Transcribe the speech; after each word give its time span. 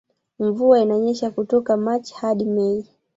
Mvua 0.39 0.79
inanyesha 0.81 1.31
kutoka 1.31 1.77
machi 1.77 2.13
hadi 2.17 2.45
mei 2.45 2.87